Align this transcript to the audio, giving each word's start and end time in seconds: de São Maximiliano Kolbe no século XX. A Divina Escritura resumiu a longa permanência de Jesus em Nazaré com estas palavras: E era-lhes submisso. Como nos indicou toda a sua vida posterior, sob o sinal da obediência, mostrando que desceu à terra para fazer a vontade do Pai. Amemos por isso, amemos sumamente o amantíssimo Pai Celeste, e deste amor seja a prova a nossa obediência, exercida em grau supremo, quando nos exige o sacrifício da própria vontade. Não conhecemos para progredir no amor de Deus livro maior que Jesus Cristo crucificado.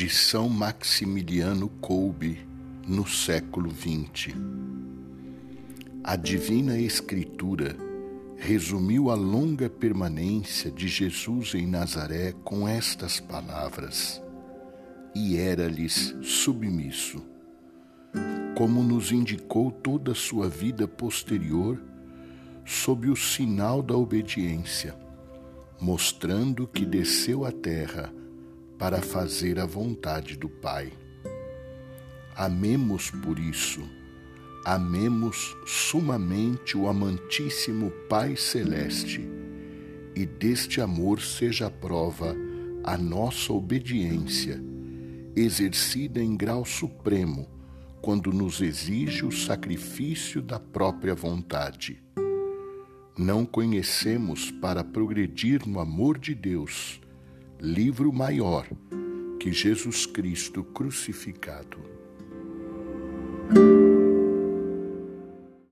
de 0.00 0.08
São 0.08 0.48
Maximiliano 0.48 1.68
Kolbe 1.78 2.40
no 2.88 3.06
século 3.06 3.70
XX. 3.70 4.34
A 6.02 6.16
Divina 6.16 6.78
Escritura 6.78 7.76
resumiu 8.38 9.10
a 9.10 9.14
longa 9.14 9.68
permanência 9.68 10.70
de 10.70 10.88
Jesus 10.88 11.54
em 11.54 11.66
Nazaré 11.66 12.32
com 12.42 12.66
estas 12.66 13.20
palavras: 13.20 14.22
E 15.14 15.36
era-lhes 15.36 16.16
submisso. 16.22 17.22
Como 18.56 18.82
nos 18.82 19.12
indicou 19.12 19.70
toda 19.70 20.12
a 20.12 20.14
sua 20.14 20.48
vida 20.48 20.88
posterior, 20.88 21.78
sob 22.64 23.10
o 23.10 23.16
sinal 23.16 23.82
da 23.82 23.94
obediência, 23.94 24.96
mostrando 25.78 26.66
que 26.66 26.86
desceu 26.86 27.44
à 27.44 27.52
terra 27.52 28.10
para 28.80 29.02
fazer 29.02 29.60
a 29.60 29.66
vontade 29.66 30.38
do 30.38 30.48
Pai. 30.48 30.90
Amemos 32.34 33.10
por 33.10 33.38
isso, 33.38 33.82
amemos 34.64 35.54
sumamente 35.66 36.78
o 36.78 36.88
amantíssimo 36.88 37.90
Pai 38.08 38.36
Celeste, 38.36 39.20
e 40.16 40.24
deste 40.24 40.80
amor 40.80 41.20
seja 41.20 41.66
a 41.66 41.70
prova 41.70 42.34
a 42.82 42.96
nossa 42.96 43.52
obediência, 43.52 44.58
exercida 45.36 46.22
em 46.22 46.34
grau 46.34 46.64
supremo, 46.64 47.46
quando 48.00 48.32
nos 48.32 48.62
exige 48.62 49.26
o 49.26 49.30
sacrifício 49.30 50.40
da 50.40 50.58
própria 50.58 51.14
vontade. 51.14 52.02
Não 53.18 53.44
conhecemos 53.44 54.50
para 54.50 54.82
progredir 54.82 55.68
no 55.68 55.78
amor 55.78 56.18
de 56.18 56.34
Deus 56.34 56.98
livro 57.60 58.10
maior 58.10 58.66
que 59.38 59.52
Jesus 59.52 60.06
Cristo 60.06 60.64
crucificado. 60.64 61.78